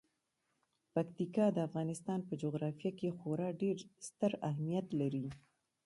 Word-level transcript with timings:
پکتیکا 0.93 1.45
د 1.53 1.57
افغانستان 1.67 2.19
په 2.27 2.33
جغرافیه 2.43 2.91
کې 2.99 3.15
خورا 3.17 3.49
ډیر 3.61 3.77
ستر 4.07 4.31
اهمیت 4.49 4.87
لري. 4.99 5.25